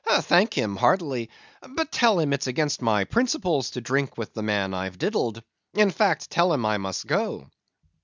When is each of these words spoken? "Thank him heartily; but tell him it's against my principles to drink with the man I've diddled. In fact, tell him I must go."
"Thank 0.03 0.55
him 0.55 0.77
heartily; 0.77 1.29
but 1.61 1.91
tell 1.91 2.17
him 2.17 2.33
it's 2.33 2.47
against 2.47 2.81
my 2.81 3.03
principles 3.03 3.69
to 3.69 3.81
drink 3.81 4.17
with 4.17 4.33
the 4.33 4.41
man 4.41 4.73
I've 4.73 4.97
diddled. 4.97 5.43
In 5.75 5.91
fact, 5.91 6.31
tell 6.31 6.51
him 6.53 6.65
I 6.65 6.79
must 6.79 7.05
go." 7.05 7.51